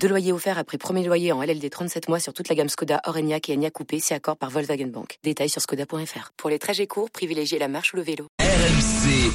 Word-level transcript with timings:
Deux 0.00 0.08
loyers 0.08 0.32
offerts 0.32 0.58
après 0.58 0.78
premier 0.78 1.04
loyer 1.04 1.32
en 1.32 1.42
LLD 1.42 1.68
37 1.70 2.08
mois 2.08 2.20
sur 2.20 2.32
toute 2.32 2.48
la 2.48 2.54
gamme 2.54 2.68
Skoda, 2.68 3.00
Orenia 3.06 3.38
et 3.48 3.52
Enya 3.54 3.70
Coupé, 3.70 3.98
si 4.00 4.14
accord 4.14 4.36
par 4.36 4.50
Volkswagen 4.50 4.86
Bank. 4.86 5.18
Détails 5.24 5.48
sur 5.48 5.60
skoda.fr. 5.60 6.32
Pour 6.36 6.50
les 6.50 6.58
trajets 6.58 6.86
courts, 6.86 7.10
privilégiez 7.10 7.58
la 7.58 7.68
marche 7.68 7.92
ou 7.92 7.96
le 7.96 8.02
vélo. 8.02 8.28
RMC 8.40 9.30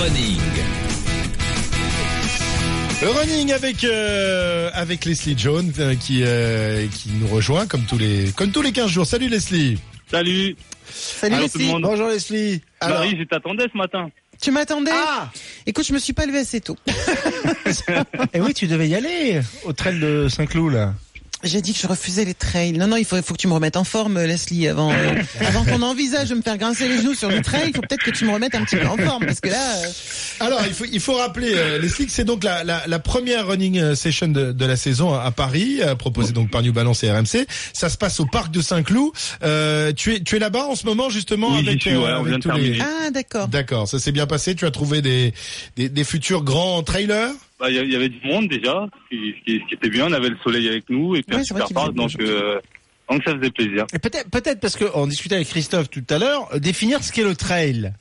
Running. 0.00 0.38
Le 3.00 3.08
running 3.10 3.52
avec 3.52 3.84
euh, 3.84 4.70
avec 4.72 5.04
Leslie 5.04 5.38
Jones 5.38 5.72
euh, 5.78 5.94
qui 5.94 6.22
euh, 6.24 6.86
qui 6.88 7.10
nous 7.10 7.28
rejoint 7.28 7.66
comme 7.66 7.82
tous 7.82 7.98
les 7.98 8.32
comme 8.32 8.50
tous 8.50 8.62
les 8.62 8.72
15 8.72 8.88
jours. 8.90 9.06
Salut 9.06 9.28
Leslie. 9.28 9.78
Salut. 10.10 10.56
Salut 10.90 11.34
Alors, 11.36 11.48
tout 11.50 11.58
le 11.58 11.60
Leslie. 11.64 11.72
monde. 11.74 11.82
Bonjour 11.82 12.08
Leslie. 12.08 12.60
Alors, 12.80 12.98
Marie, 13.00 13.16
je 13.18 13.24
t'attendais 13.24 13.66
ce 13.72 13.76
matin. 13.76 14.08
Tu 14.40 14.50
m'attendais 14.50 14.92
ah 14.94 15.30
Écoute, 15.66 15.86
je 15.86 15.92
me 15.92 15.98
suis 15.98 16.12
pas 16.12 16.26
levée 16.26 16.40
assez 16.40 16.60
tôt. 16.60 16.76
Eh 18.32 18.40
oui, 18.40 18.54
tu 18.54 18.66
devais 18.66 18.88
y 18.88 18.94
aller 18.94 19.40
au 19.64 19.72
trail 19.72 19.98
de 19.98 20.28
Saint-Cloud 20.28 20.72
là. 20.72 20.94
J'ai 21.44 21.62
dit 21.62 21.72
que 21.72 21.78
je 21.78 21.86
refusais 21.86 22.24
les 22.24 22.34
trails. 22.34 22.72
Non, 22.72 22.88
non, 22.88 22.96
il 22.96 23.04
faut, 23.04 23.16
il 23.16 23.22
faut 23.22 23.32
que 23.34 23.38
tu 23.38 23.46
me 23.46 23.52
remettes 23.52 23.76
en 23.76 23.84
forme, 23.84 24.18
Leslie, 24.18 24.66
avant, 24.66 24.90
euh, 24.92 25.14
avant 25.46 25.64
qu'on 25.64 25.82
envisage 25.82 26.30
de 26.30 26.34
me 26.34 26.42
faire 26.42 26.58
grincer 26.58 26.88
les 26.88 26.98
genoux 26.98 27.14
sur 27.14 27.30
le 27.30 27.40
trail. 27.42 27.68
Il 27.68 27.74
faut 27.76 27.82
peut-être 27.82 28.02
que 28.02 28.10
tu 28.10 28.24
me 28.24 28.32
remettes 28.32 28.56
un 28.56 28.64
petit 28.64 28.76
peu 28.76 28.86
en 28.86 28.96
forme, 28.96 29.24
parce 29.24 29.40
que 29.40 29.48
là, 29.48 29.76
euh, 29.76 30.44
Alors, 30.44 30.60
il 30.66 30.72
faut 30.74 30.84
il 30.90 31.00
faut 31.00 31.14
rappeler 31.14 31.52
euh, 31.54 31.78
Leslie 31.78 32.06
que 32.06 32.12
c'est 32.12 32.24
donc 32.24 32.42
la, 32.42 32.64
la 32.64 32.82
la 32.86 32.98
première 32.98 33.46
running 33.46 33.78
euh, 33.78 33.94
session 33.94 34.26
de, 34.28 34.50
de 34.50 34.64
la 34.64 34.76
saison 34.76 35.14
à, 35.14 35.22
à 35.22 35.30
Paris, 35.30 35.78
euh, 35.80 35.94
proposée 35.94 36.32
donc 36.32 36.50
par 36.50 36.62
New 36.62 36.72
Balance 36.72 37.04
et 37.04 37.10
RMC. 37.12 37.46
Ça 37.72 37.88
se 37.88 37.96
passe 37.96 38.18
au 38.18 38.26
parc 38.26 38.50
de 38.50 38.60
Saint-Cloud. 38.60 39.12
Euh, 39.44 39.92
tu 39.92 40.14
es 40.14 40.20
tu 40.20 40.34
es 40.36 40.38
là-bas 40.40 40.66
en 40.66 40.74
ce 40.74 40.86
moment 40.86 41.08
justement 41.08 41.52
Oui, 41.52 41.68
avec, 41.68 41.80
suis, 41.82 41.90
ouais, 41.96 41.98
on 41.98 42.06
avec 42.06 42.26
vient 42.26 42.38
de 42.38 42.42
tous 42.42 42.50
les 42.50 42.80
ah, 42.80 43.10
d'accord. 43.10 43.46
D'accord, 43.48 43.86
ça 43.86 44.00
s'est 44.00 44.12
bien 44.12 44.26
passé. 44.26 44.56
Tu 44.56 44.66
as 44.66 44.70
trouvé 44.72 45.02
des 45.02 45.32
des, 45.76 45.88
des 45.88 46.04
futurs 46.04 46.42
grands 46.42 46.82
trailers? 46.82 47.30
Bah, 47.60 47.70
Il 47.70 47.90
y, 47.90 47.96
avait 47.96 48.08
du 48.08 48.20
monde 48.24 48.48
déjà, 48.48 48.86
ce 49.10 49.16
qui, 49.16 49.34
ce 49.38 49.44
qui- 49.44 49.60
ce 49.60 49.68
qui 49.68 49.74
était 49.74 49.88
bien. 49.90 50.06
On 50.08 50.12
avait 50.12 50.28
le 50.28 50.36
soleil 50.44 50.68
avec 50.68 50.88
nous 50.88 51.16
et 51.16 51.22
puis 51.22 51.34
Ouais, 51.36 51.40
un 51.40 51.44
super 51.44 51.68
parc, 51.74 51.92
donc, 51.94 52.12
euh, 52.20 52.60
donc 53.10 53.22
ça 53.24 53.36
faisait 53.36 53.50
plaisir. 53.50 53.84
Et 53.92 53.98
peut-être, 53.98 54.30
peut-être 54.30 54.60
parce 54.60 54.76
qu'on 54.76 55.06
discutait 55.08 55.34
avec 55.36 55.48
Christophe 55.48 55.90
tout 55.90 56.04
à 56.10 56.18
l'heure, 56.18 56.48
euh, 56.54 56.58
définir 56.60 57.02
ce 57.02 57.12
qu'est 57.12 57.24
le 57.24 57.34
trail. 57.34 57.92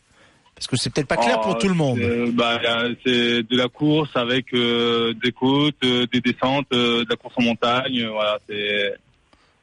Parce 0.55 0.67
que 0.67 0.75
c'est 0.75 0.91
peut-être 0.91 1.07
pas 1.07 1.17
clair 1.17 1.37
Oh, 1.39 1.43
pour 1.43 1.57
tout 1.59 1.67
le 1.67 1.75
monde. 1.75 1.99
euh, 1.99 2.31
bah, 2.33 2.59
c'est 3.05 3.43
de 3.43 3.55
la 3.57 3.67
course 3.67 4.09
avec 4.15 4.53
euh, 4.53 5.13
des 5.23 5.31
côtes, 5.31 5.75
des 5.81 6.19
descentes, 6.21 6.65
de 6.71 7.05
la 7.07 7.15
course 7.15 7.35
en 7.37 7.43
montagne. 7.43 8.07
Voilà, 8.11 8.39
c'est 8.49 8.95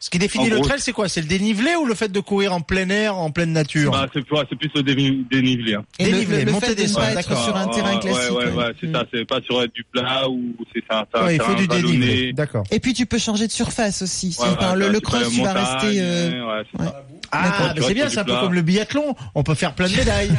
Ce 0.05 0.11
qui 0.11 0.19
définit 0.19 0.49
en 0.49 0.51
le 0.51 0.57
gros, 0.57 0.67
trail, 0.69 0.81
c'est 0.81 0.93
quoi? 0.93 1.09
C'est 1.09 1.23
le 1.23 1.27
dénivelé 1.27 1.77
ou 1.77 1.87
le 1.87 1.95
fait 1.95 2.13
de 2.13 2.21
courir 2.21 2.53
en 2.53 2.61
plein 2.61 2.91
air, 2.91 3.17
en 3.17 3.31
pleine 3.31 3.53
nature? 3.55 3.91
Bah, 3.91 4.07
c'est 4.13 4.21
plus 4.23 4.69
le 4.75 4.83
déni- 4.83 5.27
dénivelé. 5.31 5.77
Hein. 5.77 5.85
Et 5.99 6.05
Dénivelé, 6.05 6.41
le- 6.41 6.45
le 6.45 6.53
montée 6.53 6.67
fait 6.67 6.75
de 6.75 6.83
des 6.83 6.93
être 6.93 7.15
d'accord. 7.15 7.43
sur 7.43 7.57
un 7.57 7.67
Ah, 7.71 7.75
terrain 7.75 7.95
ouais, 7.95 8.01
classique. 8.01 8.31
Ouais, 8.33 8.45
ouais, 8.45 8.53
ouais. 8.53 8.73
c'est 8.79 8.87
Mm. 8.89 8.93
ça. 8.93 9.05
C'est 9.15 9.25
pas 9.27 9.41
sur 9.41 9.61
du 9.67 9.83
plat 9.91 10.29
ou 10.29 10.55
c'est 10.75 10.83
un 10.91 11.25
Ouais, 11.25 11.37
il 11.37 11.41
faut 11.41 11.55
du 11.55 11.67
dénivelé. 11.67 12.35
D'accord. 12.35 12.65
Et 12.71 12.81
puis 12.81 12.93
tu 12.93 13.07
peux 13.07 13.17
changer 13.17 13.47
de 13.47 13.53
surface 13.53 14.03
aussi. 14.03 14.37
Ouais, 14.39 14.47
Enfin, 14.51 14.73
ouais, 14.73 14.77
le, 14.77 14.87
là, 14.89 14.93
le 14.93 15.01
pas 15.01 15.11
cross, 15.11 15.31
tu 15.33 15.41
vas 15.43 15.53
rester. 15.55 16.01
euh, 16.03 16.63
ça. 16.79 17.03
Ah, 17.37 17.73
mais 17.75 17.81
c'est 17.83 17.95
bien, 17.95 18.09
c'est 18.11 18.19
un 18.19 18.25
peu 18.25 18.37
comme 18.37 18.53
le 18.55 18.61
biathlon. 18.63 19.17
On 19.35 19.43
peut 19.43 19.55
faire 19.55 19.73
plein 19.75 19.89
de 19.89 19.97
médailles. 19.97 20.31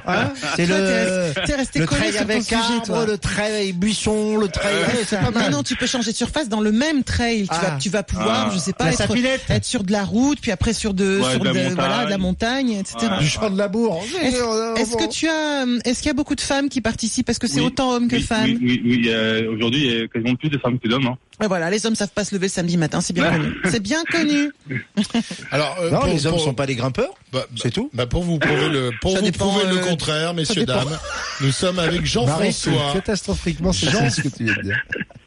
Hein 0.05 0.31
c'est 0.55 0.65
le, 0.65 1.33
le 1.75 1.85
collé 1.85 2.11
trail 2.11 2.17
avec 2.17 2.43
sujet, 2.43 2.55
arbre, 2.55 2.85
toi. 2.85 3.05
le 3.05 3.17
trail 3.17 3.73
buisson, 3.73 4.37
le 4.37 4.47
trail. 4.47 4.75
Ouais, 4.75 5.03
c'est 5.05 5.17
pas 5.19 5.31
Non, 5.31 5.39
mal. 5.39 5.51
non, 5.51 5.63
tu 5.63 5.75
peux 5.75 5.87
changer 5.87 6.11
de 6.11 6.17
surface 6.17 6.47
dans 6.49 6.61
le 6.61 6.71
même 6.71 7.03
trail. 7.03 7.43
Tu 7.43 7.49
Ah. 7.51 7.61
vas, 7.71 7.77
tu 7.77 7.89
vas 7.89 8.03
pouvoir, 8.27 8.47
Ah. 8.49 8.51
je 8.53 8.59
sais 8.59 8.73
pas, 8.73 8.91
être, 8.91 9.65
sur 9.65 9.83
de 9.83 9.91
la 9.91 10.03
route, 10.03 10.39
puis 10.41 10.51
après 10.51 10.73
sur 10.73 10.93
de, 10.93 11.19
Ouais, 11.19 11.31
sur 11.31 11.39
de 11.39 11.45
la 11.45 11.53
de- 11.53 11.57
montagne. 11.59 11.75
voilà, 11.75 12.05
de 12.05 12.09
la 12.09 12.17
montagne, 12.17 12.71
etc. 12.71 12.95
Ouais. 13.11 13.19
Du 13.19 13.27
champ 13.27 13.49
de 13.49 13.57
labour. 13.57 14.03
Est-ce 14.21 14.37
est-ce 14.81 14.95
que 14.97 15.09
tu 15.09 15.27
as, 15.27 15.65
euh, 15.65 15.79
est-ce 15.85 15.99
qu'il 15.99 16.07
y 16.07 16.11
a 16.11 16.13
beaucoup 16.13 16.35
de 16.35 16.41
femmes 16.41 16.69
qui 16.69 16.81
participent? 16.81 17.29
Est-ce 17.29 17.39
que 17.39 17.47
c'est 17.47 17.59
Oui, 17.59 17.67
autant 17.67 17.91
hommes 17.93 18.07
que 18.07 18.15
oui, 18.17 18.21
femmes? 18.21 18.45
Oui, 18.45 18.57
oui, 18.61 18.81
oui, 18.85 19.03
euh, 19.07 19.51
aujourd'hui, 19.53 19.85
il 19.87 19.99
y 19.99 20.01
a 20.03 20.07
quasiment 20.07 20.35
plus 20.35 20.49
de 20.49 20.57
femmes 20.57 20.79
que 20.79 20.87
d'hommes. 20.87 21.07
Hein. 21.07 21.17
Et 21.43 21.45
Voilà, 21.47 21.69
les 21.69 21.85
hommes 21.85 21.93
savent 21.93 22.09
pas 22.09 22.23
se 22.25 22.33
lever 22.33 22.47
le 22.47 22.51
samedi 22.51 22.77
matin, 22.77 22.99
c'est 22.99 23.13
bien 23.13 23.31
connu. 23.31 23.53
C'est 23.65 23.79
bien 23.79 24.03
connu. 24.11 24.51
Alors 25.51 25.77
euh, 25.81 25.91
Non, 25.91 25.99
pour- 25.99 26.07
les 26.09 26.25
hommes 26.25 26.33
pour- 26.33 26.43
sont 26.43 26.53
pas 26.55 26.65
des 26.65 26.75
grimpeurs. 26.75 27.13
bah, 27.31 27.45
C'est 27.55 27.69
tout. 27.71 27.91
Bah 27.93 28.07
pour 28.07 28.23
vous 28.23 28.39
prouver 28.39 28.69
le 28.69 28.89
pour 29.01 29.11
Ça 29.11 29.19
vous 29.19 29.25
dépend, 29.25 29.47
prouver 29.49 29.65
le 29.71 29.77
euh, 29.77 29.85
contraire, 29.85 30.33
messieurs 30.33 30.65
dames, 30.65 30.97
nous 31.41 31.51
sommes 31.51 31.77
avec 31.77 32.05
Jean-François. 32.05 32.91
catastrophiquement 32.93 33.71
Jean- 33.71 34.09
ce 34.09 34.21
que 34.21 34.29
tu 34.29 34.45
viens 34.45 34.55
de 34.55 34.61
dire. 34.63 34.81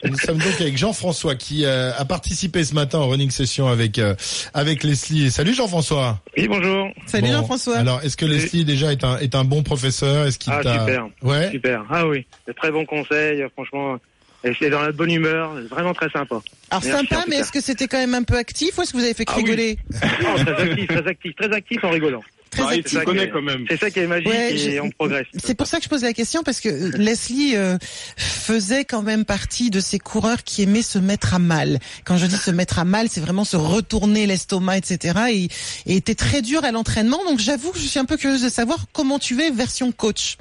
Nous 0.05 0.17
sommes 0.19 0.39
donc 0.39 0.61
avec 0.61 0.77
Jean-François 0.77 1.37
qui 1.37 1.65
euh, 1.65 1.93
a 1.97 2.05
participé 2.05 2.65
ce 2.65 2.75
matin 2.75 2.99
en 2.99 3.09
running 3.09 3.31
session 3.31 3.69
avec 3.69 3.99
euh, 4.01 4.17
avec 4.53 4.83
Leslie. 4.83 5.31
Salut 5.31 5.55
Jean-François. 5.55 6.21
Oui, 6.37 6.49
bonjour. 6.49 6.89
Salut 7.07 7.29
Bon, 7.29 7.35
Jean-François. 7.35 7.77
Alors, 7.77 8.01
est-ce 8.03 8.17
que 8.17 8.25
Leslie 8.27 8.65
déjà 8.65 8.91
est 8.93 9.05
un 9.05 9.19
est 9.19 9.37
un 9.37 9.45
bon 9.45 9.63
professeur? 9.63 10.27
Est-ce 10.27 10.39
qu'il 10.41 10.53
Ah, 10.53 10.61
t'a 10.65 10.81
super. 10.81 11.07
Ouais. 11.23 11.51
Super. 11.53 11.85
Ah 11.89 12.09
oui, 12.09 12.27
de 12.49 12.53
très 12.53 12.73
bons 12.73 12.85
conseils, 12.87 13.45
franchement. 13.53 13.97
Et 14.43 14.53
c'est 14.59 14.71
dans 14.71 14.81
la 14.83 14.93
bonne 14.93 15.11
humeur, 15.11 15.55
vraiment 15.69 15.93
très 15.93 16.09
sympa. 16.11 16.41
Alors 16.71 16.83
Merci, 16.85 16.91
sympa, 16.91 17.25
mais 17.29 17.37
est-ce 17.37 17.53
que 17.53 17.61
c'était 17.61 17.89
quand 17.89 17.99
même 17.99 18.15
un 18.15 18.23
peu 18.23 18.37
actif 18.37 18.79
ou 18.79 18.83
est-ce 18.83 18.93
que 18.93 18.97
vous 18.97 19.05
avez 19.05 19.15
fait 19.15 19.25
que 19.27 19.33
Ah 19.33 19.37
oui. 19.39 19.45
rigoler 19.45 19.79
Non, 20.23 20.35
très 20.45 20.63
actif, 20.63 20.87
très 20.89 21.07
actif, 21.07 21.37
très 21.37 21.53
actif 21.53 21.85
en 21.85 21.91
rigolant. 21.91 22.23
Très 22.51 22.63
Marie, 22.63 22.79
actif. 22.81 23.05
connais 23.05 23.29
quand 23.29 23.43
même. 23.43 23.65
C'est 23.69 23.79
ça 23.79 23.91
qui 23.91 24.01
est 24.01 24.07
magique 24.09 24.27
Ouais, 24.29 24.57
et 24.57 24.81
on 24.81 24.91
progresse. 24.91 25.27
C'est 25.39 25.55
pour 25.55 25.67
ça 25.69 25.77
que 25.79 25.85
je 25.85 25.89
pose 25.89 26.03
la 26.03 26.13
question 26.13 26.43
parce 26.43 26.61
que 26.61 26.69
Leslie 26.97 27.55
euh, 27.55 27.79
faisait 28.17 28.85
quand 28.85 29.03
même 29.03 29.25
partie 29.25 29.71
de 29.71 29.79
ces 29.79 30.01
coureurs 30.01 30.43
qui 30.43 30.63
aimaient 30.63 30.83
se 30.83 30.99
mettre 30.99 31.35
à 31.35 31.39
mal. 31.39 31.79
Quand 32.05 32.17
je 32.17 32.27
dis 32.27 32.37
se 32.37 32.51
mettre 32.51 32.81
à 32.81 32.85
mal, 32.85 33.09
c'est 33.09 33.21
vraiment 33.21 33.45
se 33.45 33.57
retourner 33.57 34.27
l'estomac, 34.27 34.79
etc. 34.79 35.19
Et, 35.31 35.45
et 35.87 35.97
était 35.97 36.17
très 36.17 36.43
dur 36.43 36.65
à 36.65 36.73
l'entraînement. 36.73 37.23
Donc 37.25 37.39
j'avoue 37.39 37.71
que 37.71 37.79
je 37.79 37.87
suis 37.87 38.01
un 38.01 38.05
peu 38.05 38.17
curieuse 38.17 38.43
de 38.43 38.49
savoir 38.49 38.87
comment 38.93 39.19
tu 39.21 39.41
es 39.43 39.51
version 39.53 39.93
coach. 39.93 40.37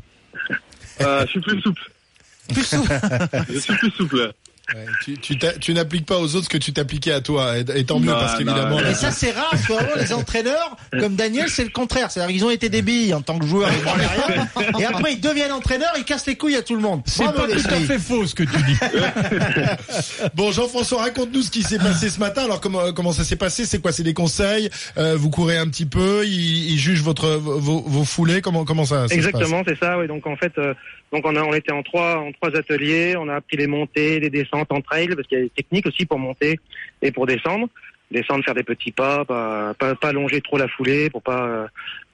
Euh, 1.02 1.22
je 1.26 1.32
suis 1.32 1.42
plus 1.42 1.62
souple. 1.62 1.92
Plus 2.54 2.64
souple. 2.64 3.00
Je 3.54 3.60
suis 3.60 3.76
plus 3.76 3.92
souple. 3.92 4.32
Ouais, 4.76 4.86
tu 5.04 5.18
tu, 5.18 5.36
t'as- 5.40 5.54
tu 5.54 5.74
n'appliques 5.74 6.06
pas 6.06 6.20
aux 6.20 6.36
autres 6.36 6.44
ce 6.46 6.50
que 6.50 6.58
tu 6.60 6.72
t'appliquais 6.74 7.12
à 7.12 7.22
toi, 7.22 7.58
et, 7.58 7.66
et 7.74 7.86
tant 7.86 8.00
mieux 8.00 8.06
Non, 8.12 8.14
parce 8.20 8.38
qu'évidemment. 8.38 8.80
Et 8.82 8.94
ça, 8.94 9.10
c'est 9.10 9.32
rare, 9.32 9.48
parce 9.50 9.64
que 9.66 9.74
vraiment, 9.74 9.96
les 9.96 10.14
entraîneurs, 10.14 10.78
comme 10.92 11.16
Daniel, 11.16 11.50
c'est 11.50 11.64
le 11.64 11.72
contraire. 11.72 12.12
C'est-à-dire 12.12 12.32
qu'ils 12.36 12.46
ont 12.46 12.52
été 12.52 12.70
des 12.70 12.84
billes 12.84 13.16
en 13.16 13.22
tant 13.24 13.40
que 13.40 13.48
joueurs, 13.48 13.72
ils 13.76 13.84
branlaient 13.84 14.06
rien. 14.06 14.48
Et 14.80 14.86
après, 14.86 15.14
ils 15.14 15.20
deviennent 15.20 15.54
entraîneurs, 15.54 15.92
ils 15.98 16.04
cassent 16.04 16.28
les 16.28 16.36
couilles 16.36 16.56
à 16.56 16.62
tout 16.62 16.76
le 16.76 16.82
monde. 16.84 17.02
C'est 17.08 17.24
pas 17.24 17.32
tout 17.32 17.68
à 17.68 17.76
fait 17.80 17.98
faux 17.98 18.28
ce 18.28 18.36
que 18.36 18.44
tu 18.44 18.62
dis. 18.62 18.78
bon, 20.36 20.52
Jean-François, 20.52 21.02
raconte-nous 21.02 21.42
ce 21.42 21.50
qui 21.50 21.64
s'est 21.64 21.80
passé 21.80 22.10
ce 22.12 22.20
matin. 22.20 22.44
Alors, 22.44 22.62
comment 22.62 22.94
comment 22.94 23.12
ça 23.12 23.24
s'est 23.24 23.36
passé? 23.38 23.66
C'est 23.66 23.80
quoi? 23.82 23.92
C'est 23.92 24.04
des 24.04 24.14
conseils? 24.14 24.70
Euh, 24.98 25.16
Vous 25.18 25.32
courez 25.32 25.58
un 25.58 25.68
petit 25.68 25.88
peu? 25.88 26.26
Ils, 26.28 26.74
ils 26.74 26.78
jugent 26.78 27.02
votre 27.02 27.28
vos, 27.38 27.82
vos 27.82 28.04
foulées? 28.04 28.42
Comment 28.42 28.66
comment 28.66 28.86
ça, 28.86 29.08
ça 29.08 29.16
Exactement, 29.16 29.64
c'est 29.68 29.80
ça. 29.80 29.98
Oui. 29.98 30.08
Donc 30.08 30.28
en 30.28 30.36
fait, 30.36 30.52
euh, 30.60 30.74
donc 31.12 31.26
on 31.26 31.36
a, 31.36 31.42
on 31.44 31.54
était 31.54 31.72
en 31.72 31.84
trois, 31.84 32.18
en 32.18 32.32
trois 32.32 32.56
ateliers. 32.56 33.16
On 33.18 33.28
a 33.30 33.36
appris 33.36 33.58
les 33.58 33.68
montées, 33.68 34.20
les 34.20 34.30
descentes 34.30 34.72
en 34.72 34.82
trail, 34.82 35.08
parce 35.08 35.28
qu'il 35.28 35.38
y 35.38 35.42
a 35.42 35.44
des 35.46 35.50
techniques 35.50 35.88
aussi 35.88 36.06
pour 36.06 36.20
monter 36.20 36.60
et 37.02 37.12
pour 37.12 37.26
descendre. 37.26 37.68
Descendre, 38.12 38.44
faire 38.44 38.56
des 38.56 38.64
petits 38.64 38.92
pas, 38.92 39.26
pas, 39.26 39.74
pas, 39.76 39.96
pas 39.96 40.10
allonger 40.10 40.42
trop 40.42 40.58
la 40.58 40.68
foulée 40.68 41.10
pour 41.10 41.22
pas, 41.22 41.68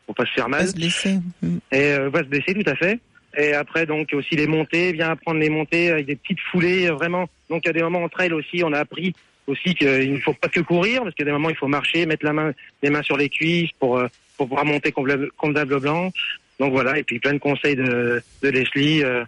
pour 0.05 0.15
pas 0.15 0.25
se 0.25 0.33
faire 0.33 0.49
mal. 0.49 0.61
Pas 0.61 0.67
se 0.67 0.75
blesser. 0.75 1.19
Mm. 1.41 1.57
Et 1.71 1.93
euh, 1.93 2.09
va 2.09 2.19
se 2.19 2.25
baisser, 2.25 2.53
tout 2.53 2.69
à 2.69 2.75
fait. 2.75 2.99
Et 3.37 3.53
après, 3.53 3.85
donc 3.85 4.09
aussi 4.13 4.35
les 4.35 4.47
montées, 4.47 4.93
bien 4.93 5.09
apprendre 5.09 5.39
les 5.39 5.49
montées 5.49 5.89
avec 5.89 6.05
des 6.05 6.15
petites 6.15 6.39
foulées, 6.51 6.87
euh, 6.87 6.93
vraiment. 6.93 7.27
Donc 7.49 7.63
il 7.65 7.67
y 7.67 7.69
a 7.69 7.73
des 7.73 7.83
moments 7.83 8.03
entre 8.03 8.21
elles 8.21 8.33
aussi, 8.33 8.63
on 8.63 8.73
a 8.73 8.79
appris 8.79 9.13
aussi 9.47 9.75
qu'il 9.75 10.13
ne 10.13 10.19
faut 10.19 10.33
pas 10.33 10.47
que 10.47 10.61
courir, 10.61 11.03
parce 11.03 11.13
qu'il 11.15 11.25
y 11.25 11.27
a 11.27 11.31
des 11.31 11.37
moments 11.37 11.49
il 11.49 11.55
faut 11.55 11.67
marcher, 11.67 12.05
mettre 12.05 12.25
la 12.25 12.33
main, 12.33 12.51
les 12.81 12.89
mains 12.89 13.03
sur 13.03 13.17
les 13.17 13.29
cuisses 13.29 13.71
pour 13.79 13.97
euh, 13.97 14.07
pour 14.37 14.47
pouvoir 14.47 14.65
monter 14.65 14.91
convenable 14.91 15.79
blanc. 15.79 16.11
Donc 16.59 16.71
voilà, 16.73 16.97
et 16.97 17.03
puis 17.03 17.19
plein 17.19 17.33
de 17.33 17.39
conseils 17.39 17.75
de, 17.75 18.21
de 18.41 18.49
Leslie 18.49 19.03
euh, 19.03 19.23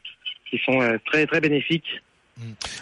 qui 0.49 0.59
sont 0.65 0.81
euh, 0.81 0.97
très 1.05 1.25
très 1.25 1.41
bénéfiques. 1.41 2.01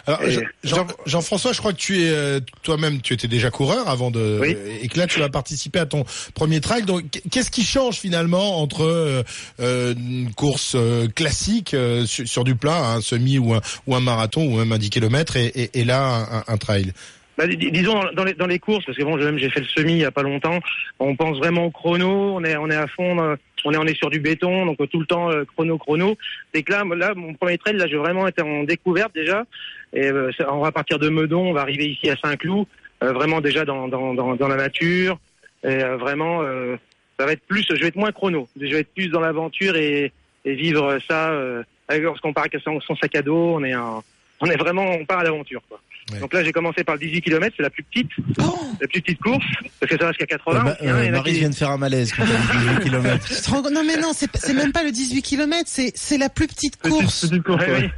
Alors, 0.06 0.20
Jean- 0.28 0.42
Jean- 0.64 0.86
Jean-François, 1.06 1.52
je 1.54 1.58
crois 1.60 1.72
que 1.72 1.78
tu 1.78 2.02
es 2.02 2.10
euh, 2.10 2.40
toi-même, 2.62 3.00
tu 3.00 3.14
étais 3.14 3.26
déjà 3.26 3.50
coureur 3.50 3.88
avant 3.88 4.10
de, 4.10 4.38
Oui. 4.40 4.54
et 4.82 4.86
que 4.88 4.98
là 4.98 5.06
tu 5.06 5.18
vas 5.18 5.30
participer 5.30 5.78
à 5.78 5.86
ton 5.86 6.04
premier 6.34 6.60
trail. 6.60 6.82
Donc, 6.82 7.04
qu'est-ce 7.30 7.50
qui 7.50 7.64
change 7.64 7.96
finalement 7.96 8.60
entre 8.60 8.82
euh, 8.82 9.94
une 9.94 10.30
course 10.34 10.76
classique 11.14 11.72
euh, 11.72 12.04
sur, 12.04 12.28
sur 12.28 12.44
du 12.44 12.54
plat, 12.54 12.76
un 12.92 13.00
semi 13.00 13.38
ou 13.38 13.54
un, 13.54 13.60
ou 13.86 13.94
un 13.96 14.00
marathon 14.00 14.44
ou 14.44 14.58
même 14.58 14.72
un 14.72 14.78
10 14.78 14.90
km 14.90 15.36
et, 15.36 15.46
et, 15.46 15.80
et 15.80 15.84
là 15.84 16.44
un, 16.46 16.52
un 16.52 16.56
trail? 16.58 16.92
Bah, 17.38 17.46
dis- 17.46 17.70
disons 17.70 18.00
dans, 18.14 18.24
les, 18.24 18.34
dans 18.34 18.46
les 18.46 18.58
courses, 18.58 18.84
parce 18.84 18.96
que 18.98 19.04
bon, 19.04 19.16
même 19.16 19.38
j'ai 19.38 19.48
fait 19.50 19.60
le 19.60 19.66
semi 19.66 19.92
il 19.92 19.98
y 20.00 20.04
a 20.04 20.10
pas 20.10 20.22
longtemps. 20.22 20.58
On 20.98 21.16
pense 21.16 21.38
vraiment 21.38 21.64
au 21.64 21.70
chrono, 21.70 22.34
on 22.36 22.44
est 22.44 22.56
on 22.56 22.68
est 22.70 22.76
à 22.76 22.86
fond, 22.88 23.20
on 23.64 23.72
est 23.72 23.76
on 23.76 23.84
est 23.84 23.96
sur 23.96 24.10
du 24.10 24.20
béton, 24.20 24.66
donc 24.66 24.80
euh, 24.80 24.86
tout 24.86 25.00
le 25.00 25.06
temps 25.06 25.30
euh, 25.30 25.44
chrono 25.44 25.78
chrono. 25.78 26.16
C'est 26.52 26.62
que 26.62 26.72
là, 26.72 26.84
là, 26.94 27.14
mon 27.14 27.34
premier 27.34 27.58
trail, 27.58 27.76
là, 27.76 27.86
j'ai 27.86 27.96
vraiment 27.96 28.26
été 28.28 28.42
en 28.42 28.64
découverte 28.64 29.14
déjà. 29.14 29.44
Et 29.92 30.06
euh, 30.06 30.30
on 30.48 30.60
va 30.60 30.72
partir 30.72 30.98
de 30.98 31.08
Meudon, 31.08 31.48
on 31.50 31.52
va 31.52 31.62
arriver 31.62 31.86
ici 31.86 32.10
à 32.10 32.16
Saint-Cloud, 32.16 32.66
euh, 33.02 33.12
vraiment 33.12 33.40
déjà 33.40 33.64
dans 33.64 33.88
dans 33.88 34.14
dans, 34.14 34.36
dans 34.36 34.48
la 34.48 34.56
nature, 34.56 35.18
et 35.64 35.82
euh, 35.82 35.96
vraiment 35.96 36.42
euh, 36.42 36.76
ça 37.18 37.24
va 37.24 37.32
être 37.32 37.46
plus, 37.48 37.64
je 37.68 37.80
vais 37.80 37.88
être 37.88 37.96
moins 37.96 38.12
chrono. 38.12 38.46
Je 38.60 38.66
vais 38.66 38.80
être 38.80 38.92
plus 38.92 39.08
dans 39.08 39.20
l'aventure 39.20 39.74
et, 39.76 40.12
et 40.44 40.54
vivre 40.54 40.98
ça. 41.08 41.30
Euh, 41.30 41.62
lorsqu'on 41.88 42.32
part 42.32 42.44
avec 42.44 42.60
son, 42.62 42.80
son 42.80 42.96
sac 42.96 43.14
à 43.14 43.22
dos, 43.22 43.54
on 43.54 43.64
est 43.64 43.72
un, 43.72 44.02
on 44.40 44.46
est 44.46 44.56
vraiment, 44.56 44.84
on 44.84 45.04
part 45.06 45.20
à 45.20 45.24
l'aventure. 45.24 45.62
quoi. 45.68 45.80
Ouais. 46.12 46.20
Donc 46.20 46.32
là, 46.34 46.44
j'ai 46.44 46.52
commencé 46.52 46.84
par 46.84 46.94
le 46.94 47.00
18 47.00 47.20
km, 47.20 47.52
c'est 47.56 47.62
la 47.64 47.70
plus 47.70 47.82
petite, 47.82 48.08
Oh, 48.38 48.56
la 48.80 48.86
plus 48.86 49.02
petite 49.02 49.18
course, 49.20 49.44
parce 49.80 49.90
que 49.90 49.98
ça 49.98 50.04
va 50.04 50.12
jusqu'à 50.12 50.26
80. 50.26 50.62
Bah, 50.64 50.76
aussi, 50.78 50.88
hein, 50.88 50.94
euh, 50.94 51.10
Marie 51.10 51.32
qui- 51.32 51.38
vient 51.40 51.50
de 51.50 51.54
faire 51.56 51.70
un 51.70 51.78
malaise 51.78 52.12
quand 52.12 52.22
elle 52.22 52.58
dit 52.60 52.66
18 52.68 52.90
km. 52.90 53.70
non 53.72 53.82
mais 53.84 53.96
non, 53.96 54.12
c'est 54.14 54.30
c'est 54.36 54.54
même 54.54 54.70
pas 54.70 54.84
le 54.84 54.92
18 54.92 55.22
km, 55.22 55.62
c'est 55.66 55.90
c'est 55.96 56.16
la 56.18 56.28
plus 56.28 56.46
petite 56.46 56.76
Petite- 56.76 56.92
course. 57.00 57.26
petite 57.28 57.42
course, 57.42 57.64
Ouais, 57.66 57.72
ouais. 57.72 57.90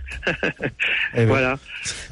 Eh 1.17 1.25
voilà. 1.27 1.57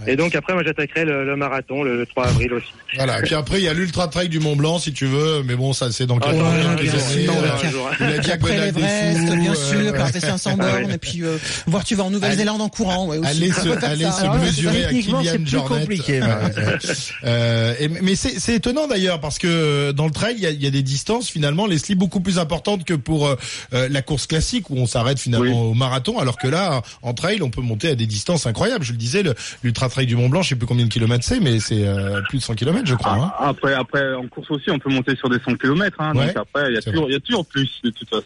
Et 0.06 0.16
donc 0.16 0.34
après, 0.34 0.54
moi, 0.54 0.62
j'attaquerai 0.64 1.04
le, 1.04 1.24
le 1.24 1.36
marathon 1.36 1.82
le, 1.82 1.96
le 1.98 2.06
3 2.06 2.28
avril 2.28 2.52
aussi. 2.54 2.68
Voilà. 2.96 3.18
Et 3.18 3.22
puis 3.22 3.34
après, 3.34 3.58
il 3.58 3.64
y 3.64 3.68
a 3.68 3.74
l'ultra 3.74 4.08
trail 4.08 4.28
du 4.28 4.40
Mont 4.40 4.56
Blanc, 4.56 4.78
si 4.78 4.92
tu 4.92 5.06
veux. 5.06 5.42
Mais 5.44 5.54
bon, 5.54 5.72
ça, 5.72 5.90
c'est 5.92 6.06
dans 6.06 6.18
quelques, 6.18 6.36
ouais, 6.36 6.76
quelques 6.76 6.92
bien 6.92 7.00
années. 7.00 7.28
Euh, 7.28 7.52
Après 7.88 8.18
diagonale 8.20 8.72
des 8.72 8.80
l'Everest, 8.80 9.34
bien 9.36 9.52
euh, 9.52 9.54
sûr, 9.54 9.92
par 9.94 10.12
tes 10.12 10.20
500 10.20 10.56
bornes, 10.56 10.90
et 10.90 10.98
puis 10.98 11.22
euh, 11.22 11.36
voir 11.66 11.84
tu 11.84 11.94
vas 11.94 12.04
en 12.04 12.10
Nouvelle-Zélande 12.10 12.60
en 12.60 12.68
courant, 12.68 13.06
ouais, 13.06 13.18
aussi. 13.18 13.28
Aller 13.28 13.48
se, 13.52 13.60
ça. 13.60 13.96
se 13.96 14.20
Alors 14.22 14.36
mesurer 14.36 14.84
à 14.84 14.88
Kylian 14.90 15.22
Jornet. 15.44 15.80
compliqué, 15.80 16.20
Ouais, 16.20 16.28
ouais. 16.28 16.56
ouais. 16.66 16.78
Euh, 17.24 17.74
et- 17.80 17.88
mais 17.88 18.14
c'est 18.14 18.38
c'est 18.40 18.54
étonnant 18.54 18.86
d'ailleurs 18.86 19.20
parce 19.20 19.38
que 19.38 19.90
dans 19.92 20.06
le 20.06 20.12
trail, 20.12 20.34
il 20.36 20.42
y 20.42 20.46
a, 20.46 20.50
il 20.50 20.62
y 20.62 20.66
a 20.66 20.70
des 20.70 20.82
distances 20.82 21.28
finalement, 21.30 21.66
les 21.66 21.78
slips 21.78 21.98
beaucoup 21.98 22.20
plus 22.20 22.38
importantes 22.38 22.84
que 22.84 22.94
pour 22.94 23.26
euh, 23.26 23.36
euh, 23.74 23.88
la 23.90 24.02
course 24.02 24.26
classique 24.26 24.70
où 24.70 24.76
on 24.78 24.86
s'arrête 24.86 25.18
finalement 25.18 25.70
au 25.70 25.74
marathon, 25.74 26.18
alors 26.18 26.36
que 26.38 26.48
là, 26.48 26.82
en 27.02 27.14
trail, 27.14 27.42
on 27.42 27.50
peut 27.50 27.60
monter 27.60 27.85
à 27.88 27.94
des 27.94 28.06
distances 28.06 28.46
incroyables. 28.46 28.84
Je 28.84 28.92
le 28.92 28.98
disais, 28.98 29.22
le- 29.22 29.34
l'ultra 29.62 29.88
trail 29.88 30.06
du 30.06 30.16
Mont 30.16 30.28
Blanc, 30.28 30.42
je 30.42 30.50
sais 30.50 30.56
plus 30.56 30.66
combien 30.66 30.84
de 30.84 30.90
kilomètres 30.92 31.24
c'est, 31.24 31.40
mais 31.40 31.60
c'est 31.60 31.86
euh, 31.86 32.20
plus 32.28 32.38
de 32.38 32.42
100 32.42 32.54
kilomètres, 32.54 32.86
je 32.86 32.94
crois. 32.94 33.12
hein. 33.12 33.32
Ah, 33.38 33.48
Après, 33.48 33.74
après, 33.74 34.14
en 34.14 34.26
course 34.28 34.50
aussi, 34.50 34.70
on 34.70 34.78
peut 34.78 34.90
monter 34.90 35.14
sur 35.16 35.28
des 35.28 35.38
100 35.40 35.54
km. 35.56 35.96
Hein, 36.00 36.14
Ouais, 36.14 36.26
donc 36.26 36.36
après, 36.36 36.68
il 36.70 36.74
y 36.74 36.78
a 36.78 36.82
toujours, 36.82 37.08
il 37.08 37.12
y 37.12 37.16
a 37.16 37.20
toujours 37.20 37.46
plus 37.46 37.70
de 37.84 37.90
toute 37.90 38.08
façon. 38.08 38.24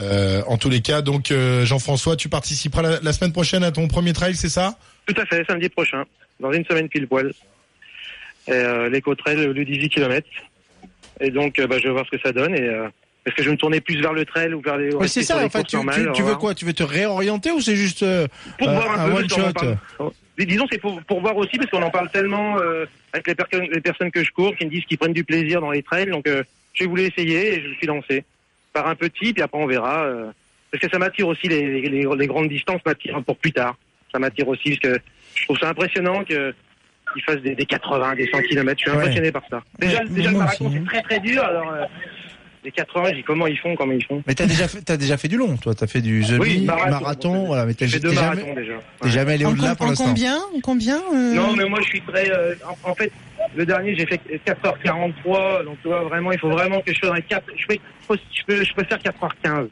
Euh, 0.00 0.42
en 0.46 0.56
tous 0.56 0.70
les 0.70 0.80
cas, 0.80 1.02
donc 1.02 1.30
euh, 1.30 1.64
Jean-François, 1.66 2.16
tu 2.16 2.28
participeras 2.30 2.82
la, 2.82 3.00
la 3.00 3.12
semaine 3.12 3.32
prochaine 3.32 3.62
à 3.64 3.70
ton 3.70 3.86
premier 3.86 4.12
trail, 4.14 4.34
c'est 4.34 4.48
ça? 4.48 4.78
Tout 5.06 5.14
à 5.20 5.26
fait, 5.26 5.44
samedi 5.46 5.68
prochain, 5.68 6.04
dans 6.40 6.52
une 6.52 6.64
semaine 6.64 6.88
pile 6.88 7.06
poil. 7.06 7.32
Euh, 8.48 8.88
l'éco-trail, 8.88 9.36
le 9.36 9.64
18 9.64 9.90
km. 9.90 10.26
Et 11.20 11.30
donc, 11.30 11.58
euh, 11.58 11.66
bah, 11.66 11.76
je 11.78 11.84
vais 11.84 11.90
voir 11.92 12.06
ce 12.10 12.16
que 12.16 12.22
ça 12.22 12.32
donne. 12.32 12.54
Et, 12.54 12.66
est-ce 13.26 13.34
que 13.34 13.42
je 13.42 13.50
me 13.50 13.56
tourner 13.56 13.80
plus 13.80 14.00
vers 14.00 14.12
le 14.12 14.24
trail 14.24 14.54
ou 14.54 14.60
vers 14.60 14.76
les. 14.76 14.94
Rester 14.94 15.20
c'est 15.20 15.26
ça, 15.26 15.44
en 15.44 15.48
fait, 15.50 15.64
tu, 15.64 15.76
normales, 15.76 16.02
tu, 16.04 16.08
on 16.08 16.12
tu 16.12 16.22
va 16.22 16.28
veux 16.30 16.36
quoi 16.36 16.54
Tu 16.54 16.64
veux 16.64 16.72
te 16.72 16.82
réorienter 16.82 17.50
ou 17.50 17.60
c'est 17.60 17.76
juste 17.76 18.02
euh, 18.02 18.26
Pour 18.58 18.68
euh, 18.68 18.74
voir 18.74 18.98
un, 18.98 19.04
un 19.04 19.08
peu 19.10 19.16
one 19.18 19.28
shot 19.28 19.52
parle- 19.52 19.76
Mais 20.38 20.46
Disons, 20.46 20.66
c'est 20.70 20.78
pour, 20.78 21.02
pour 21.02 21.20
voir 21.20 21.36
aussi, 21.36 21.56
parce 21.58 21.70
qu'on 21.70 21.82
en 21.82 21.90
parle 21.90 22.10
tellement 22.10 22.58
euh, 22.58 22.86
avec 23.12 23.26
les, 23.26 23.34
per- 23.34 23.68
les 23.72 23.80
personnes 23.80 24.10
que 24.10 24.24
je 24.24 24.30
cours, 24.32 24.56
qui 24.56 24.64
me 24.64 24.70
disent 24.70 24.84
qu'ils 24.86 24.96
prennent 24.98 25.12
du 25.12 25.24
plaisir 25.24 25.60
dans 25.60 25.70
les 25.70 25.82
trails. 25.82 26.06
Donc, 26.10 26.26
euh, 26.26 26.42
j'ai 26.72 26.86
voulu 26.86 27.02
essayer 27.02 27.54
et 27.58 27.62
je 27.62 27.68
me 27.68 27.74
suis 27.74 27.86
lancé. 27.86 28.24
Par 28.72 28.86
un 28.86 28.94
petit, 28.94 29.32
puis 29.32 29.42
après 29.42 29.58
on 29.58 29.66
verra. 29.66 30.06
parce 30.70 30.80
que 30.82 30.88
ça 30.90 30.98
m'attire 30.98 31.26
aussi, 31.28 31.48
les, 31.48 31.80
les, 31.88 32.06
les 32.16 32.26
grandes 32.28 32.48
distances 32.48 32.80
m'attirent 32.86 33.22
pour 33.24 33.36
plus 33.36 33.52
tard. 33.52 33.76
Ça 34.12 34.18
m'attire 34.18 34.46
aussi, 34.48 34.76
parce 34.78 34.94
que 34.94 35.00
je 35.34 35.44
trouve 35.44 35.58
ça 35.58 35.68
impressionnant 35.70 36.22
que 36.24 36.54
qu'ils 37.12 37.22
fassent 37.24 37.42
des, 37.42 37.56
des 37.56 37.66
80, 37.66 38.14
des 38.14 38.28
100 38.28 38.42
km. 38.42 38.78
Je 38.78 38.82
suis 38.84 38.90
Ouais. 38.92 38.96
impressionné 39.02 39.32
par 39.32 39.42
ça. 39.50 39.60
Déjà, 39.80 39.98
Ouais, 39.98 40.08
déjà 40.10 40.30
le 40.30 40.36
marathon, 40.38 40.70
c'est 40.72 40.84
très 40.84 41.02
très 41.02 41.18
dur. 41.18 41.42
Alors, 41.42 41.74
les 42.64 42.70
80, 42.72 43.10
je 43.10 43.14
dis 43.16 43.22
comment 43.22 43.46
ils 43.46 43.58
font, 43.58 43.74
comment 43.74 43.92
ils 43.92 44.04
font. 44.04 44.22
Mais 44.26 44.34
t'as 44.34 44.46
déjà 44.46 44.68
fait, 44.68 44.82
t'as 44.82 44.96
déjà 44.96 45.16
fait 45.16 45.28
du 45.28 45.36
long, 45.38 45.56
toi. 45.56 45.74
T'as 45.74 45.86
fait 45.86 46.00
du 46.02 46.22
semi, 46.24 46.38
Oui, 46.40 46.64
marathon, 46.64 46.90
marathon. 46.90 47.44
voilà. 47.46 47.64
Mais 47.66 47.74
t'as 47.74 47.86
J'ai 47.86 48.00
t'es 48.00 48.08
deux 48.08 48.14
jamais, 48.14 48.36
marathons 48.42 48.54
déjà. 48.54 48.72
t'es 49.00 49.04
Ouais. 49.06 49.10
jamais 49.10 49.32
allé 49.34 49.44
En, 49.46 49.50
au-delà 49.52 49.74
pour 49.76 49.86
en 49.86 49.88
l'instant. 49.90 50.04
combien 50.04 50.36
En 50.36 50.60
combien 50.62 50.96
euh, 51.14 51.34
Non, 51.34 51.54
mais 51.56 51.64
moi 51.68 51.78
je 51.82 51.86
suis 51.86 52.00
très. 52.02 52.30
euh, 52.30 52.54
en, 52.84 52.90
en 52.90 52.94
fait, 52.94 53.10
le 53.56 53.64
dernier 53.64 53.96
j'ai 53.96 54.06
fait 54.06 54.20
4h43, 54.46 55.64
donc 55.64 55.76
tu 55.82 55.88
vois 55.88 56.02
vraiment, 56.04 56.32
il 56.32 56.38
faut 56.38 56.50
vraiment 56.50 56.80
que 56.80 56.92
je 56.92 56.98
fasse 57.00 57.10
un 57.10 57.20
4. 57.20 57.44
Je 57.56 57.66
peux, 57.66 57.76
je 58.08 58.42
peux, 58.46 58.64
je 58.64 58.74
peux 58.74 58.84
faire 58.84 58.98
4h15 58.98 59.68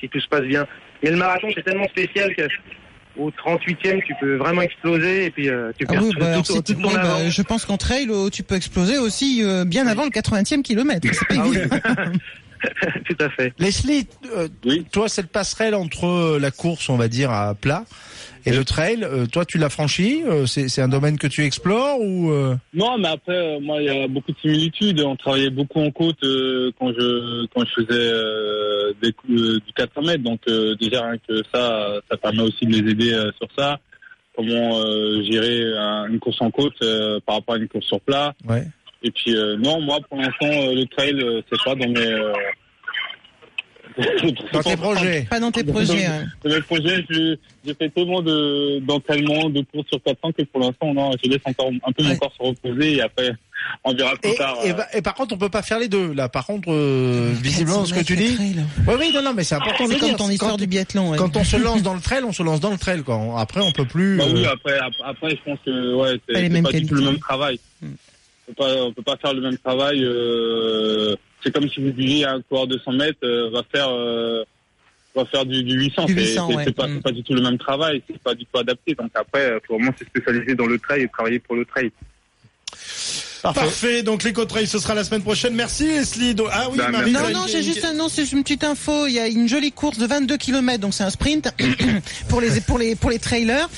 si 0.00 0.08
tout 0.08 0.20
se 0.20 0.28
passe 0.28 0.42
bien. 0.42 0.66
Mais 1.02 1.10
le 1.10 1.16
marathon 1.16 1.48
c'est 1.54 1.62
tellement 1.62 1.86
spécial 1.88 2.34
que 2.34 2.42
au 3.18 3.30
38e 3.30 4.02
tu 4.06 4.14
peux 4.20 4.36
vraiment 4.36 4.62
exploser 4.62 5.26
et 5.26 5.30
puis 5.30 5.48
euh, 5.48 5.70
tu 5.78 5.84
Ah 5.88 5.92
perds 5.92 6.02
oui, 6.04 6.10
tout, 6.10 6.18
bah, 6.18 6.34
tout- 6.36 6.44
c'est- 6.52 6.62
tout 6.62 6.74
ton 6.80 6.88
oui, 6.88 6.94
bah, 6.94 7.28
je 7.28 7.42
pense 7.42 7.64
qu'en 7.66 7.76
trail, 7.76 8.06
euh, 8.10 8.30
tu 8.30 8.42
peux 8.42 8.54
exploser 8.54 8.98
aussi 8.98 9.42
euh, 9.42 9.64
bien 9.64 9.86
avant 9.86 10.04
le 10.04 10.10
80e 10.10 10.62
kilomètre. 10.62 11.06
C'est 11.12 11.28
pas 11.28 11.34
Ah 11.38 11.46
oui. 11.48 11.58
tout 13.08 13.16
à 13.20 13.28
fait. 13.30 13.52
Leslie, 13.58 14.06
euh, 14.36 14.48
Oui. 14.64 14.84
toi, 14.92 15.08
cette 15.08 15.28
passerelle 15.30 15.74
entre 15.74 16.04
euh, 16.06 16.38
la 16.38 16.50
course, 16.50 16.88
on 16.88 16.96
va 16.96 17.08
dire, 17.08 17.30
à 17.30 17.54
plat 17.54 17.84
et 18.44 18.50
le 18.50 18.64
trail, 18.64 19.04
euh, 19.04 19.26
toi, 19.26 19.44
tu 19.44 19.56
l'as 19.56 19.68
franchi 19.68 20.24
euh, 20.26 20.46
C'est 20.46 20.82
un 20.82 20.88
domaine 20.88 21.16
que 21.16 21.28
tu 21.28 21.44
explores 21.44 22.00
ou 22.00 22.32
euh, 22.32 22.56
Non, 22.74 22.98
mais 22.98 23.06
après, 23.08 23.36
euh, 23.56 23.60
moi, 23.60 23.80
il 23.80 23.86
y 23.86 23.88
a 24.02 24.08
beaucoup 24.08 24.32
de 24.32 24.38
similitudes. 24.38 25.00
On 25.00 25.14
travaillait 25.14 25.50
beaucoup 25.50 25.78
en 25.80 25.92
côte 25.92 26.16
euh, 26.24 26.72
quand 26.76 26.88
je 26.92 27.46
quand 27.54 27.64
je 27.64 27.82
faisais 27.84 27.86
euh, 27.92 28.92
des 29.00 29.14
euh, 29.30 29.60
du 29.64 29.72
400 29.76 30.02
mètres. 30.02 30.24
Donc 30.24 30.40
euh, 30.48 30.74
déjà 30.74 31.02
rien 31.06 31.18
que 31.28 31.40
ça, 31.54 32.00
ça 32.10 32.16
permet 32.16 32.42
aussi 32.42 32.66
de 32.66 32.72
les 32.72 32.90
aider 32.90 33.12
euh, 33.12 33.30
sur 33.38 33.46
ça. 33.56 33.78
Comment 34.34 34.80
euh, 34.86 35.22
gérer 35.30 35.76
un- 35.78 36.06
une 36.08 36.18
course 36.18 36.40
en 36.40 36.50
côte 36.50 36.74
euh, 36.82 37.20
par 37.24 37.36
rapport 37.36 37.54
à 37.54 37.58
une 37.58 37.68
course 37.68 37.86
sur 37.86 38.00
plat. 38.00 38.34
Ouais. 38.48 38.66
Et 39.04 39.10
puis 39.10 39.34
euh, 39.36 39.56
non, 39.56 39.80
moi 39.80 39.98
pour 40.08 40.18
l'instant, 40.18 40.46
euh, 40.46 40.74
le 40.74 40.86
trail, 40.86 41.14
euh, 41.20 41.40
c'est 41.50 41.62
pas 41.64 41.74
dans 41.74 41.88
mes 41.88 41.98
euh, 42.06 42.32
dans 44.52 44.62
tes 44.62 44.76
projets 44.76 45.26
Pas 45.28 45.38
dans 45.40 45.50
tes 45.50 45.64
projets. 45.64 46.06
hein. 46.06 46.24
Dans 46.42 46.50
mes 46.54 46.62
projets, 46.62 47.04
je- 47.10 47.36
j'ai 47.66 47.74
fait 47.74 47.90
tellement 47.90 48.22
de 48.22 48.78
d'entraînement, 48.80 49.50
de 49.50 49.60
courses 49.70 49.88
sur 49.88 50.02
400 50.02 50.32
que 50.32 50.42
pour 50.44 50.60
l'instant, 50.60 50.94
non, 50.94 51.10
je 51.22 51.28
laisse 51.28 51.40
encore 51.44 51.66
un 51.84 51.92
peu 51.92 52.02
mon 52.02 52.10
Ouais. 52.10 52.16
corps 52.16 52.32
se 52.32 52.42
reposer 52.42 52.94
et 52.96 53.02
après, 53.02 53.32
on 53.84 53.92
verra 53.92 54.16
plus 54.16 54.30
et, 54.30 54.34
tard. 54.36 54.56
et, 54.64 54.70
euh, 54.70 54.74
bah- 54.74 54.86
et 54.94 55.02
par 55.02 55.14
contre, 55.14 55.34
on 55.34 55.38
peut 55.38 55.50
pas 55.50 55.60
faire 55.62 55.78
les 55.78 55.88
deux. 55.88 56.14
Là, 56.14 56.28
par 56.30 56.46
contre, 56.46 56.72
euh, 56.72 57.32
visiblement, 57.34 57.84
ce 57.84 57.92
que 57.92 58.00
tu 58.00 58.14
400 58.16 58.42
dis. 58.42 58.56
Oui, 58.88 58.94
oui, 58.98 59.12
non, 59.14 59.22
non, 59.22 59.34
mais 59.34 59.44
c'est 59.44 59.56
important 59.56 59.84
de 59.86 59.92
C'est 59.92 59.98
comme 59.98 60.08
dire. 60.08 60.16
ton 60.18 60.30
histoire 60.30 60.50
quand, 60.52 60.56
du 60.56 60.66
biathlon. 60.66 61.10
ouais. 61.10 61.18
quand 61.18 61.36
on 61.36 61.44
se 61.44 61.56
lance 61.58 61.82
dans 61.82 61.94
le 61.94 62.00
trail, 62.08 62.22
on 62.24 62.32
se 62.32 62.42
lance 62.42 62.60
dans 62.60 62.70
le 62.70 62.78
trail. 62.78 63.02
Quoi. 63.02 63.20
Après, 63.38 63.60
on 63.60 63.72
peut 63.72 63.84
plus. 63.84 64.16
Bah 64.16 64.24
oui, 64.32 64.46
euh, 64.46 64.52
après, 64.52 64.78
ap- 64.78 64.92
après, 65.04 65.30
je 65.30 65.42
pense 65.44 65.58
que 65.66 65.94
ouais, 65.96 66.18
c'est 66.28 66.62
pas 66.62 66.70
du 66.72 66.86
tout 66.86 66.94
le 66.94 67.02
même 67.04 67.18
travail. 67.18 67.58
Hmm. 67.82 67.88
On 68.52 68.54
peut 68.54 68.64
pas, 68.64 68.82
on 68.84 68.92
peut 68.92 69.02
pas 69.02 69.16
faire 69.16 69.34
le 69.34 69.40
même 69.40 69.58
travail. 69.58 70.04
euh, 70.04 71.16
c'est 71.42 71.52
comme 71.52 71.68
si 71.68 71.80
vous 71.82 71.90
disiez 71.90 72.24
un 72.26 72.40
coureur 72.42 72.66
de 72.66 72.78
100 72.78 72.92
mètres 72.92 73.18
euh, 73.24 73.50
va 73.50 73.62
faire 73.72 73.88
euh, 73.90 74.44
va 75.14 75.24
faire 75.26 75.44
du, 75.44 75.62
du 75.62 75.74
800. 75.74 76.04
Du 76.06 76.14
C'est- 76.14 76.20
800, 76.32 76.48
c'est 76.50 76.56
ouais. 76.56 76.72
pas, 76.72 76.86
c'est 76.88 77.02
pas 77.02 77.10
du 77.12 77.22
tout 77.22 77.34
le 77.34 77.42
même 77.42 77.58
travail. 77.58 78.02
C'est 78.06 78.18
pas 78.22 78.34
du 78.34 78.44
tout 78.46 78.58
adapté. 78.58 78.94
Donc 78.94 79.10
après, 79.14 79.48
il 79.62 79.66
faut 79.66 79.74
vraiment 79.74 79.92
se 79.98 80.04
spécialiser 80.04 80.54
dans 80.54 80.66
le 80.66 80.78
trail 80.78 81.02
et 81.02 81.08
travailler 81.08 81.38
pour 81.38 81.56
le 81.56 81.64
trail. 81.64 81.90
Parfait. 83.42 84.04
Donc 84.04 84.22
l'éco-trail, 84.22 84.68
ce 84.68 84.78
sera 84.78 84.94
la 84.94 85.02
semaine 85.02 85.22
prochaine. 85.22 85.54
Merci 85.54 85.86
Leslie. 85.88 86.36
Ah 86.52 86.68
oui, 86.70 86.78
Bah, 86.78 86.90
Marie. 86.90 87.10
Non, 87.10 87.28
non, 87.32 87.46
j'ai 87.50 87.62
juste 87.62 87.84
un, 87.84 87.92
non, 87.92 88.08
c'est 88.08 88.30
une 88.30 88.42
petite 88.44 88.62
info. 88.62 89.06
Il 89.08 89.14
y 89.14 89.18
a 89.18 89.26
une 89.26 89.48
jolie 89.48 89.72
course 89.72 89.98
de 89.98 90.06
22 90.06 90.36
km, 90.36 90.78
donc 90.80 90.94
c'est 90.94 91.02
un 91.02 91.10
sprint 91.10 91.52
pour 92.28 92.40
les 92.40 92.60
pour 92.60 92.78
les 92.78 92.94
pour 92.94 93.10
les 93.10 93.18
trailers 93.18 93.68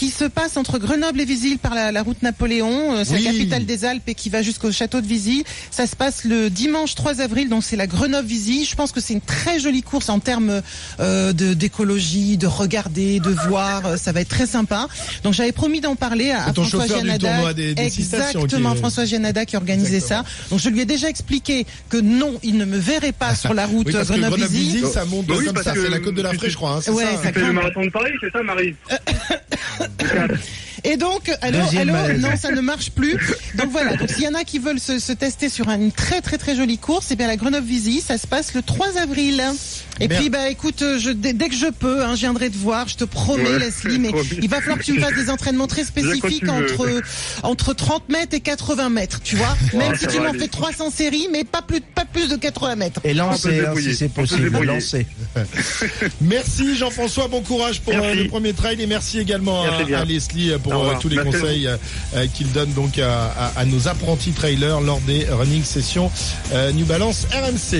qui 0.00 0.08
se 0.08 0.24
passe 0.24 0.56
entre 0.56 0.78
Grenoble 0.78 1.20
et 1.20 1.26
Vizille 1.26 1.58
par 1.58 1.74
la, 1.74 1.92
la 1.92 2.02
route 2.02 2.22
Napoléon. 2.22 2.96
Euh, 2.96 3.02
C'est 3.04 3.16
Oui. 3.16 3.22
la 3.24 3.32
capitale 3.32 3.66
des 3.66 3.84
Alpes 3.84 4.08
et 4.08 4.14
qui 4.14 4.30
va 4.30 4.40
jusqu'au 4.40 4.72
château 4.72 5.02
de 5.02 5.06
Vizille. 5.06 5.44
Ça 5.70 5.86
se 5.86 5.94
passe 5.94 6.24
le 6.24 6.48
dimanche 6.48 6.94
3 6.94 7.20
avril, 7.20 7.50
donc 7.50 7.62
c'est 7.62 7.76
la 7.76 7.86
Grenoble-Vizille. 7.86 8.64
Je 8.64 8.74
pense 8.76 8.92
que 8.92 9.00
c'est 9.02 9.12
une 9.12 9.20
très 9.20 9.60
jolie 9.60 9.82
course 9.82 10.08
en 10.08 10.18
termes 10.18 10.62
euh, 11.00 11.34
de 11.34 11.52
d'écologie, 11.52 12.38
de 12.38 12.46
regarder, 12.46 13.20
de 13.20 13.28
voir. 13.46 13.84
Euh, 13.84 13.96
Ça 13.98 14.12
va 14.12 14.22
être 14.22 14.30
très 14.30 14.46
sympa. 14.46 14.88
Donc 15.22 15.34
j'avais 15.34 15.52
promis 15.52 15.82
d'en 15.82 15.96
parler 15.96 16.30
à, 16.30 16.46
à 16.46 16.52
François 16.54 16.86
Gianada. 16.86 17.52
des- 17.52 17.74
des 17.74 17.90
qui 17.90 18.00
Exactement, 18.00 18.72
est- 18.72 18.76
François 18.78 19.04
Gianada 19.04 19.44
qui 19.44 19.56
organisait 19.58 19.96
Exactement. 19.96 20.22
ça. 20.24 20.48
Donc 20.48 20.60
je 20.60 20.70
lui 20.70 20.80
ai 20.80 20.86
déjà 20.86 21.10
expliqué 21.10 21.66
que 21.90 21.98
non, 21.98 22.38
il 22.42 22.56
ne 22.56 22.64
me 22.64 22.78
verrait 22.78 23.12
pas 23.12 23.34
sur 23.34 23.52
la 23.52 23.66
route 23.66 23.86
Oui, 23.88 23.92
Grenoble-Vizille. 23.92 24.80
Grenoble-Vizille, 24.80 24.86
ça 24.94 25.04
monte 25.04 25.26
Oui, 25.28 25.44
comme 25.44 25.62
ça. 25.62 25.72
que 25.72 25.82
C'est 25.82 25.90
la 25.90 25.98
côte 26.00 26.14
de 26.14 26.22
la 26.22 26.32
Fraie, 26.32 26.48
je 26.48 26.56
crois. 26.56 26.76
Hein, 26.76 26.80
c'est 26.82 26.90
Ouais, 26.90 27.04
ça, 27.04 27.22
ça 27.24 27.28
hein. 27.28 27.32
craint. 27.32 27.52
marathon 27.52 27.82
de 27.82 27.90
Paris, 27.90 28.12
c'est 28.22 28.30
ça, 28.32 28.42
Marie? 28.42 28.74
claro. 29.96 30.36
Et 30.84 30.96
donc, 30.96 31.30
allô, 31.42 31.58
allô, 31.78 32.18
non, 32.18 32.30
ça 32.36 32.50
ne 32.50 32.60
marche 32.60 32.90
plus. 32.90 33.16
Donc 33.56 33.70
voilà. 33.70 33.96
Donc 33.96 34.10
s'il 34.10 34.22
y 34.24 34.28
en 34.28 34.34
a 34.34 34.44
qui 34.44 34.58
veulent 34.58 34.80
se, 34.80 34.98
se 34.98 35.12
tester 35.12 35.48
sur 35.48 35.68
une 35.68 35.92
très 35.92 36.20
très 36.20 36.38
très 36.38 36.56
jolie 36.56 36.78
course, 36.78 37.10
et 37.10 37.16
bien 37.16 37.26
la 37.26 37.36
Grenoble 37.36 37.66
Visi, 37.66 38.00
ça 38.00 38.18
se 38.18 38.26
passe 38.26 38.54
le 38.54 38.62
3 38.62 38.98
avril. 38.98 39.42
Et 40.02 40.08
puis 40.08 40.30
bah 40.30 40.48
écoute, 40.48 40.80
euh, 40.80 40.98
je, 40.98 41.10
dès, 41.10 41.34
dès 41.34 41.48
que 41.50 41.54
je 41.54 41.66
peux, 41.66 42.02
hein, 42.04 42.14
je 42.14 42.20
viendrai 42.20 42.48
te 42.48 42.56
voir. 42.56 42.88
Je 42.88 42.96
te 42.96 43.04
promets, 43.04 43.50
Ouais, 43.50 43.58
Leslie, 43.58 43.98
mais 44.00 44.08
promis. 44.08 44.28
il 44.40 44.48
va 44.48 44.60
falloir 44.60 44.78
que 44.78 44.84
tu 44.84 44.94
me 44.94 45.00
fasses 45.00 45.14
des 45.14 45.28
entraînements 45.30 45.66
très 45.66 45.84
spécifiques 45.84 46.48
entre 46.48 47.02
entre 47.42 47.74
30 47.74 48.08
mètres 48.08 48.34
et 48.34 48.40
80 48.40 48.88
mètres. 48.88 49.20
Tu 49.22 49.36
vois, 49.36 49.56
même 49.74 49.94
si 49.96 50.06
tu 50.06 50.18
m'en 50.20 50.32
fais 50.32 50.48
300 50.48 50.90
séries, 50.90 51.28
mais 51.30 51.44
pas 51.44 51.60
plus 51.62 51.80
pas 51.82 52.04
plus 52.06 52.28
de 52.28 52.36
80 52.36 52.76
mètres. 52.76 53.00
Et 53.04 53.12
lancer, 53.12 53.60
hein, 53.66 53.74
si 53.78 53.94
c'est 53.94 54.08
possible. 54.08 54.50
Lancer. 54.64 55.06
Merci 56.20 56.76
Jean-François, 56.76 57.28
bon 57.28 57.42
courage 57.42 57.80
pour 57.80 57.92
euh, 57.94 57.98
Merci. 58.00 58.22
le 58.24 58.28
premier 58.28 58.52
trail 58.52 58.80
et 58.80 58.86
merci 58.86 59.18
également 59.18 59.64
Merci 59.64 59.94
à, 59.94 60.00
à 60.00 60.04
Leslie 60.04 60.52
pour 60.62 60.69
Revoir. 60.78 60.98
tous 60.98 61.08
les 61.08 61.16
Merci 61.16 61.30
conseils 61.40 61.66
euh, 61.66 61.76
euh, 62.16 62.26
qu'il 62.32 62.50
donne 62.52 62.72
donc 62.72 62.98
à, 62.98 63.24
à- 63.26 63.52
à 63.60 63.64
nos 63.64 63.88
apprentis 63.88 64.32
trailers 64.32 64.80
lors 64.80 65.00
des 65.00 65.26
running 65.30 65.62
sessions 65.64 66.10
euh, 66.52 66.72
New 66.72 66.86
Balance 66.86 67.26
RMC. 67.32 67.78